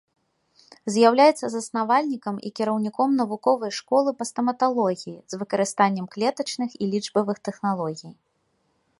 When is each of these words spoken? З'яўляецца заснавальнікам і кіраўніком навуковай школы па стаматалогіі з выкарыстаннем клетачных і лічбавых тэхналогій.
З'яўляецца 0.93 1.49
заснавальнікам 1.55 2.35
і 2.49 2.51
кіраўніком 2.59 3.09
навуковай 3.21 3.71
школы 3.79 4.13
па 4.21 4.27
стаматалогіі 4.29 5.13
з 5.33 5.39
выкарыстаннем 5.41 6.05
клетачных 6.15 6.69
і 6.79 6.89
лічбавых 6.95 7.37
тэхналогій. 7.51 8.11